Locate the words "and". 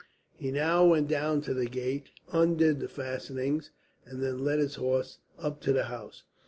4.03-4.19